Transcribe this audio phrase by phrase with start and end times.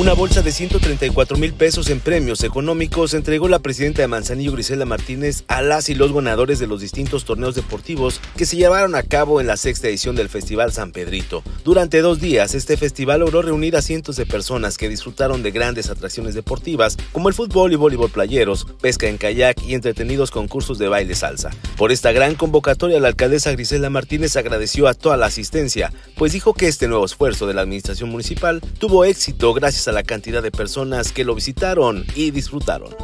[0.00, 4.86] Una bolsa de 134 mil pesos en premios económicos entregó la presidenta de Manzanillo, Grisela
[4.86, 9.02] Martínez, a las y los ganadores de los distintos torneos deportivos que se llevaron a
[9.02, 11.42] cabo en la sexta edición del Festival San Pedrito.
[11.64, 15.90] Durante dos días, este festival logró reunir a cientos de personas que disfrutaron de grandes
[15.90, 20.88] atracciones deportivas como el fútbol y voleibol playeros, pesca en kayak y entretenidos concursos de
[20.88, 21.50] baile salsa.
[21.76, 26.54] Por esta gran convocatoria, la alcaldesa Grisela Martínez agradeció a toda la asistencia, pues dijo
[26.54, 30.50] que este nuevo esfuerzo de la administración municipal tuvo éxito gracias a la cantidad de
[30.50, 32.94] personas que lo visitaron y disfrutaron.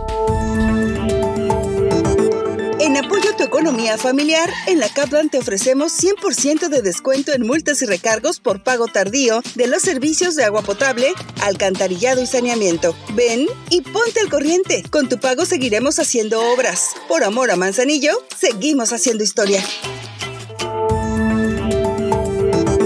[2.78, 7.46] En apoyo a tu economía familiar, en la Kaplan te ofrecemos 100% de descuento en
[7.46, 11.12] multas y recargos por pago tardío de los servicios de agua potable,
[11.42, 12.94] alcantarillado y saneamiento.
[13.14, 14.84] Ven y ponte al corriente.
[14.90, 16.90] Con tu pago seguiremos haciendo obras.
[17.08, 19.64] Por amor a Manzanillo, seguimos haciendo historia.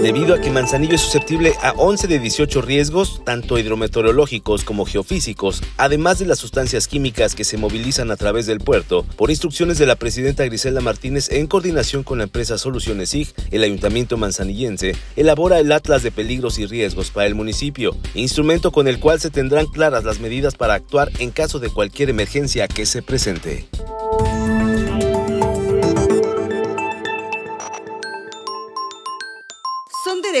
[0.01, 5.61] Debido a que Manzanillo es susceptible a 11 de 18 riesgos, tanto hidrometeorológicos como geofísicos,
[5.77, 9.85] además de las sustancias químicas que se movilizan a través del puerto, por instrucciones de
[9.85, 15.59] la presidenta Griselda Martínez en coordinación con la empresa Soluciones SIG, el ayuntamiento manzanillense elabora
[15.59, 19.67] el Atlas de Peligros y Riesgos para el municipio, instrumento con el cual se tendrán
[19.67, 23.67] claras las medidas para actuar en caso de cualquier emergencia que se presente.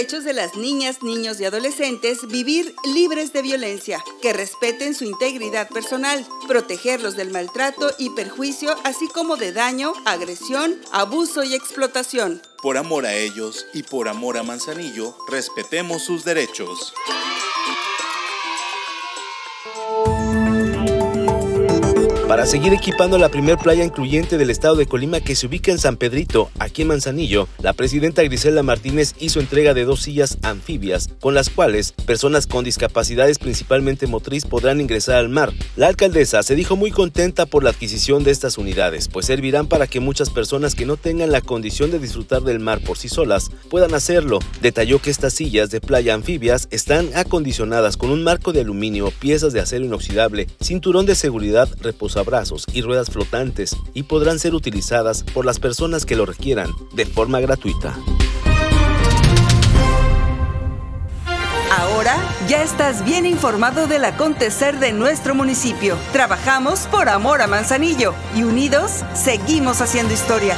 [0.01, 5.69] Derechos de las niñas, niños y adolescentes vivir libres de violencia, que respeten su integridad
[5.69, 12.41] personal, protegerlos del maltrato y perjuicio, así como de daño, agresión, abuso y explotación.
[12.63, 16.95] Por amor a ellos y por amor a Manzanillo, respetemos sus derechos.
[22.31, 25.77] Para seguir equipando la primer playa incluyente del estado de Colima que se ubica en
[25.77, 31.09] San Pedrito, aquí en Manzanillo, la presidenta Griselda Martínez hizo entrega de dos sillas anfibias,
[31.19, 35.51] con las cuales personas con discapacidades principalmente motriz podrán ingresar al mar.
[35.75, 39.85] La alcaldesa se dijo muy contenta por la adquisición de estas unidades, pues servirán para
[39.85, 43.51] que muchas personas que no tengan la condición de disfrutar del mar por sí solas
[43.69, 44.39] puedan hacerlo.
[44.61, 49.51] Detalló que estas sillas de playa anfibias están acondicionadas con un marco de aluminio, piezas
[49.51, 55.23] de acero inoxidable, cinturón de seguridad reposado brazos y ruedas flotantes y podrán ser utilizadas
[55.23, 57.97] por las personas que lo requieran de forma gratuita.
[61.77, 62.17] Ahora
[62.49, 65.97] ya estás bien informado del acontecer de nuestro municipio.
[66.11, 70.57] Trabajamos por amor a Manzanillo y unidos seguimos haciendo historia.